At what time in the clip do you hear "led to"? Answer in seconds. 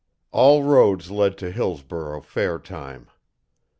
1.11-1.51